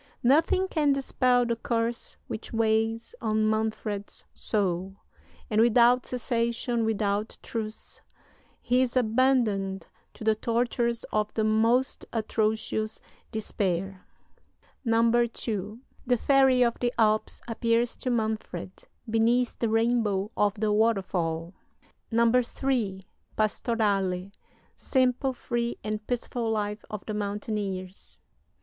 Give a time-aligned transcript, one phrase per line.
[0.23, 4.95] Nothing can dispel the curse which weighs on Manfred's soul;
[5.47, 8.01] and without cessation, without truce,
[8.63, 9.85] he is abandoned
[10.15, 12.99] to the tortures of the most atrocious
[13.31, 14.03] despair.
[14.83, 15.79] "II.
[16.07, 18.71] The Fairy of the Alps appears to Manfred
[19.07, 21.53] beneath the rainbow of the waterfall.
[22.11, 23.05] "III.
[23.37, 24.31] Pastorale.
[24.75, 28.23] Simple, free, and peaceful life of the mountaineers.